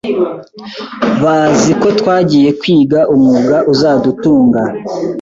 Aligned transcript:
bazi 1.23 1.71
ko 1.81 1.87
twagiye 1.99 2.49
kwiga 2.59 2.99
umwuga 3.13 3.55
uzadutunga 3.71 4.61